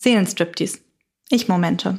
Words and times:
Seelenstriptease. 0.00 0.78
Ich-Momente. 1.28 1.98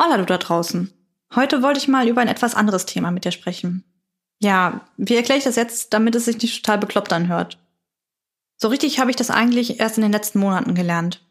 Hola 0.00 0.16
du 0.16 0.24
da 0.24 0.38
draußen. 0.38 0.92
Heute 1.36 1.62
wollte 1.62 1.78
ich 1.78 1.86
mal 1.86 2.08
über 2.08 2.20
ein 2.20 2.26
etwas 2.26 2.56
anderes 2.56 2.86
Thema 2.86 3.12
mit 3.12 3.24
dir 3.24 3.30
sprechen. 3.30 3.84
Ja, 4.40 4.80
wie 4.96 5.14
erkläre 5.14 5.38
ich 5.38 5.44
das 5.44 5.54
jetzt, 5.54 5.92
damit 5.92 6.16
es 6.16 6.24
sich 6.24 6.42
nicht 6.42 6.64
total 6.64 6.78
bekloppt 6.78 7.12
anhört? 7.12 7.58
So 8.58 8.68
richtig 8.68 8.98
habe 8.98 9.10
ich 9.10 9.16
das 9.16 9.30
eigentlich 9.30 9.80
erst 9.80 9.96
in 9.96 10.02
den 10.02 10.12
letzten 10.12 10.40
Monaten 10.40 10.74
gelernt. 10.74 11.24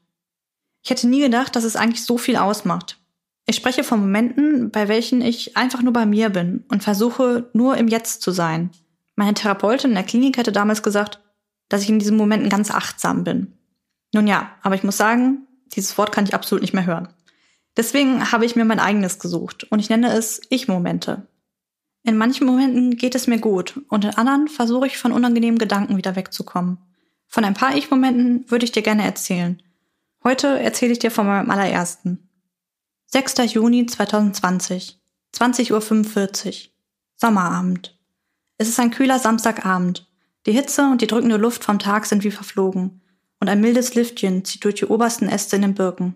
Ich 0.83 0.89
hätte 0.89 1.07
nie 1.07 1.19
gedacht, 1.19 1.55
dass 1.55 1.65
es 1.65 1.75
eigentlich 1.75 2.05
so 2.05 2.17
viel 2.17 2.37
ausmacht. 2.37 2.97
Ich 3.45 3.57
spreche 3.57 3.83
von 3.83 3.99
Momenten, 3.99 4.71
bei 4.71 4.87
welchen 4.87 5.21
ich 5.21 5.57
einfach 5.57 5.81
nur 5.81 5.93
bei 5.93 6.05
mir 6.05 6.29
bin 6.29 6.63
und 6.69 6.83
versuche, 6.83 7.49
nur 7.53 7.77
im 7.77 7.89
Jetzt 7.89 8.21
zu 8.21 8.31
sein. 8.31 8.71
Meine 9.15 9.33
Therapeutin 9.33 9.91
in 9.91 9.95
der 9.95 10.05
Klinik 10.05 10.37
hätte 10.37 10.51
damals 10.51 10.83
gesagt, 10.83 11.19
dass 11.69 11.81
ich 11.81 11.89
in 11.89 11.99
diesen 11.99 12.17
Momenten 12.17 12.49
ganz 12.49 12.71
achtsam 12.71 13.25
bin. 13.25 13.53
Nun 14.13 14.27
ja, 14.27 14.51
aber 14.61 14.75
ich 14.75 14.83
muss 14.83 14.95
sagen, 14.95 15.47
dieses 15.73 15.97
Wort 15.97 16.13
kann 16.13 16.25
ich 16.25 16.33
absolut 16.33 16.61
nicht 16.61 16.73
mehr 16.73 16.85
hören. 16.85 17.09
Deswegen 17.75 18.31
habe 18.31 18.45
ich 18.45 18.55
mir 18.55 18.65
mein 18.65 18.79
eigenes 18.79 19.19
gesucht 19.19 19.65
und 19.65 19.79
ich 19.79 19.89
nenne 19.89 20.11
es 20.13 20.41
Ich-Momente. 20.49 21.27
In 22.03 22.17
manchen 22.17 22.47
Momenten 22.47 22.95
geht 22.95 23.15
es 23.15 23.27
mir 23.27 23.39
gut 23.39 23.81
und 23.89 24.05
in 24.05 24.11
anderen 24.11 24.47
versuche 24.47 24.87
ich 24.87 24.97
von 24.97 25.11
unangenehmen 25.11 25.57
Gedanken 25.57 25.97
wieder 25.97 26.15
wegzukommen. 26.15 26.77
Von 27.37 27.45
ein 27.45 27.53
paar 27.53 27.75
Ich-Momenten 27.75 28.49
würde 28.49 28.65
ich 28.65 28.71
dir 28.71 28.81
gerne 28.81 29.03
erzählen. 29.03 29.61
Heute 30.23 30.59
erzähle 30.59 30.93
ich 30.93 30.97
dir 30.97 31.11
von 31.11 31.27
meinem 31.27 31.51
allerersten. 31.51 32.27
6. 33.11 33.53
Juni 33.53 33.85
2020, 33.85 34.99
20.45 35.35 36.47
Uhr. 36.47 36.71
Sommerabend. 37.15 37.95
Es 38.57 38.67
ist 38.67 38.79
ein 38.79 38.89
kühler 38.89 39.19
Samstagabend. 39.19 40.09
Die 40.47 40.51
Hitze 40.51 40.89
und 40.89 41.03
die 41.03 41.05
drückende 41.05 41.37
Luft 41.37 41.63
vom 41.63 41.77
Tag 41.77 42.07
sind 42.07 42.23
wie 42.23 42.31
verflogen 42.31 43.01
und 43.39 43.49
ein 43.49 43.61
mildes 43.61 43.93
Lüftchen 43.93 44.43
zieht 44.43 44.63
durch 44.63 44.73
die 44.73 44.85
obersten 44.85 45.29
Äste 45.29 45.57
in 45.57 45.61
den 45.61 45.75
Birken. 45.75 46.15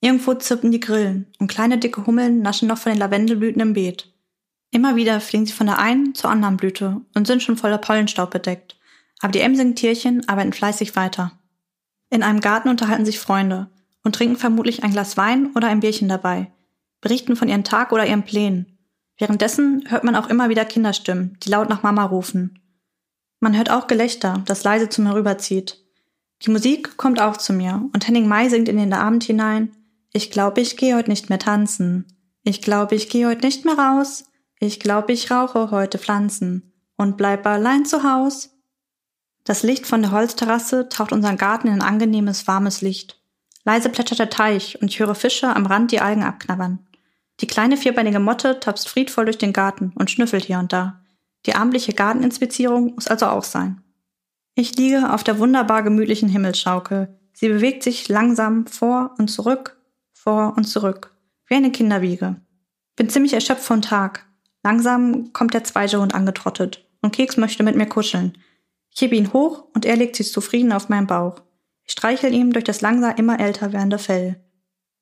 Irgendwo 0.00 0.34
zirpen 0.34 0.72
die 0.72 0.80
Grillen 0.80 1.28
und 1.38 1.46
kleine 1.46 1.78
dicke 1.78 2.06
Hummeln 2.06 2.42
naschen 2.42 2.66
noch 2.66 2.78
von 2.78 2.90
den 2.90 2.98
Lavendelblüten 2.98 3.62
im 3.62 3.74
Beet. 3.74 4.12
Immer 4.72 4.96
wieder 4.96 5.20
fliegen 5.20 5.46
sie 5.46 5.52
von 5.52 5.66
der 5.66 5.78
einen 5.78 6.16
zur 6.16 6.30
anderen 6.30 6.56
Blüte 6.56 7.02
und 7.14 7.28
sind 7.28 7.40
schon 7.40 7.56
voller 7.56 7.78
Pollenstaub 7.78 8.32
bedeckt. 8.32 8.79
Aber 9.20 9.32
die 9.32 9.40
emsigen 9.40 9.76
Tierchen 9.76 10.28
arbeiten 10.28 10.52
fleißig 10.52 10.96
weiter. 10.96 11.32
In 12.10 12.22
einem 12.22 12.40
Garten 12.40 12.68
unterhalten 12.68 13.04
sich 13.04 13.20
Freunde 13.20 13.70
und 14.02 14.14
trinken 14.14 14.36
vermutlich 14.36 14.82
ein 14.82 14.92
Glas 14.92 15.16
Wein 15.16 15.52
oder 15.54 15.68
ein 15.68 15.80
Bierchen 15.80 16.08
dabei, 16.08 16.50
berichten 17.00 17.36
von 17.36 17.48
ihrem 17.48 17.64
Tag 17.64 17.92
oder 17.92 18.06
ihren 18.06 18.24
Plänen. 18.24 18.78
Währenddessen 19.18 19.84
hört 19.88 20.04
man 20.04 20.16
auch 20.16 20.28
immer 20.28 20.48
wieder 20.48 20.64
Kinderstimmen, 20.64 21.38
die 21.42 21.50
laut 21.50 21.68
nach 21.68 21.82
Mama 21.82 22.04
rufen. 22.04 22.58
Man 23.38 23.56
hört 23.56 23.70
auch 23.70 23.86
Gelächter, 23.86 24.42
das 24.46 24.64
leise 24.64 24.88
zu 24.88 25.02
mir 25.02 25.14
rüberzieht. 25.14 25.78
Die 26.42 26.50
Musik 26.50 26.96
kommt 26.96 27.20
auch 27.20 27.36
zu 27.36 27.52
mir 27.52 27.88
und 27.92 28.06
Henning 28.06 28.26
Mai 28.26 28.48
singt 28.48 28.68
in 28.68 28.78
den 28.78 28.94
Abend 28.94 29.24
hinein 29.24 29.70
ich 30.12 30.30
glaube, 30.30 30.60
ich 30.60 30.76
gehe 30.76 30.96
heute 30.96 31.10
nicht 31.10 31.28
mehr 31.28 31.38
tanzen. 31.38 32.06
Ich 32.42 32.62
glaube, 32.62 32.94
ich 32.94 33.08
gehe 33.08 33.28
heute 33.28 33.46
nicht 33.46 33.64
mehr 33.64 33.78
raus. 33.78 34.24
Ich 34.58 34.80
glaube, 34.80 35.12
ich 35.12 35.30
rauche 35.30 35.70
heute 35.70 35.98
Pflanzen 35.98 36.72
und 36.96 37.16
bleib 37.16 37.46
allein 37.46 37.84
zu 37.84 38.02
Haus. 38.02 38.50
Das 39.50 39.64
Licht 39.64 39.84
von 39.84 40.00
der 40.00 40.12
Holzterrasse 40.12 40.88
taucht 40.90 41.10
unseren 41.10 41.36
Garten 41.36 41.66
in 41.66 41.82
angenehmes, 41.82 42.46
warmes 42.46 42.82
Licht. 42.82 43.20
Leise 43.64 43.88
plätschert 43.88 44.20
der 44.20 44.30
Teich 44.30 44.80
und 44.80 44.86
ich 44.86 45.00
höre 45.00 45.16
Fische 45.16 45.48
am 45.56 45.66
Rand 45.66 45.90
die 45.90 46.00
Algen 46.00 46.22
abknabbern. 46.22 46.78
Die 47.40 47.48
kleine 47.48 47.76
vierbeinige 47.76 48.20
Motte 48.20 48.60
tapst 48.60 48.88
friedvoll 48.88 49.24
durch 49.24 49.38
den 49.38 49.52
Garten 49.52 49.92
und 49.96 50.08
schnüffelt 50.08 50.44
hier 50.44 50.60
und 50.60 50.72
da. 50.72 51.00
Die 51.46 51.56
abendliche 51.56 51.92
Garteninspizierung 51.94 52.94
muss 52.94 53.08
also 53.08 53.26
auch 53.26 53.42
sein. 53.42 53.82
Ich 54.54 54.76
liege 54.76 55.12
auf 55.12 55.24
der 55.24 55.40
wunderbar 55.40 55.82
gemütlichen 55.82 56.28
Himmelsschaukel. 56.28 57.18
Sie 57.32 57.48
bewegt 57.48 57.82
sich 57.82 58.08
langsam 58.08 58.68
vor 58.68 59.16
und 59.18 59.32
zurück 59.32 59.80
vor 60.12 60.54
und 60.56 60.62
zurück, 60.62 61.12
wie 61.48 61.56
eine 61.56 61.72
Kinderwiege. 61.72 62.36
Bin 62.94 63.10
ziemlich 63.10 63.32
erschöpft 63.32 63.64
vom 63.64 63.82
Tag. 63.82 64.26
Langsam 64.62 65.32
kommt 65.32 65.54
der 65.54 65.64
zweite 65.64 66.00
Hund 66.00 66.14
angetrottet 66.14 66.86
und 67.02 67.12
Keks 67.16 67.36
möchte 67.36 67.64
mit 67.64 67.74
mir 67.74 67.86
kuscheln. 67.86 68.38
Ich 68.94 69.00
hebe 69.00 69.16
ihn 69.16 69.32
hoch 69.32 69.64
und 69.74 69.84
er 69.84 69.96
legt 69.96 70.16
sich 70.16 70.32
zufrieden 70.32 70.72
auf 70.72 70.88
meinen 70.88 71.06
Bauch. 71.06 71.36
Ich 71.84 71.92
streichel 71.92 72.34
ihm 72.34 72.52
durch 72.52 72.64
das 72.64 72.80
langsam 72.80 73.14
immer 73.16 73.40
älter 73.40 73.72
werdende 73.72 73.98
Fell. 73.98 74.40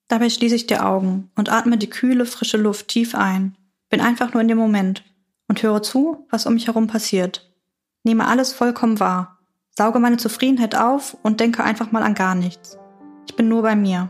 Dabei 0.07 0.29
schließe 0.29 0.55
ich 0.55 0.67
die 0.67 0.79
Augen 0.79 1.29
und 1.35 1.51
atme 1.51 1.77
die 1.77 1.89
kühle, 1.89 2.25
frische 2.25 2.57
Luft 2.57 2.87
tief 2.87 3.13
ein. 3.13 3.55
Bin 3.89 4.01
einfach 4.01 4.33
nur 4.33 4.41
in 4.41 4.47
dem 4.47 4.57
Moment 4.57 5.03
und 5.47 5.61
höre 5.61 5.83
zu, 5.83 6.25
was 6.29 6.45
um 6.45 6.55
mich 6.55 6.67
herum 6.67 6.87
passiert. 6.87 7.53
Nehme 8.03 8.27
alles 8.27 8.53
vollkommen 8.53 8.99
wahr, 8.99 9.39
sauge 9.77 9.99
meine 9.99 10.17
Zufriedenheit 10.17 10.75
auf 10.75 11.17
und 11.21 11.39
denke 11.39 11.63
einfach 11.63 11.91
mal 11.91 12.03
an 12.03 12.15
gar 12.15 12.35
nichts. 12.35 12.77
Ich 13.27 13.35
bin 13.35 13.49
nur 13.49 13.61
bei 13.61 13.75
mir. 13.75 14.09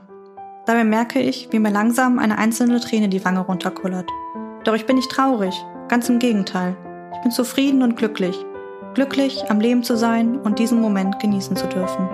Dabei 0.66 0.84
merke 0.84 1.20
ich, 1.20 1.50
wie 1.52 1.60
mir 1.60 1.72
langsam 1.72 2.20
eine 2.20 2.38
einzelne 2.38 2.80
Träne 2.80 3.10
die 3.10 3.26
Wange 3.26 3.40
runterkullert. 3.40 4.10
Doch 4.64 4.76
ich 4.76 4.86
bin 4.86 4.96
nicht 4.96 5.12
traurig, 5.12 5.56
ganz 5.88 6.08
im 6.10 6.20
Gegenteil. 6.20 6.78
Ich 7.14 7.22
bin 7.22 7.32
zufrieden 7.32 7.82
und 7.82 7.98
glücklich. 7.98 8.36
Glücklich, 9.00 9.50
am 9.50 9.62
Leben 9.62 9.82
zu 9.82 9.96
sein 9.96 10.38
und 10.40 10.60
diesen 10.60 10.82
Moment 10.82 11.22
genießen 11.22 11.56
zu 11.56 11.68
dürfen. 11.68 12.10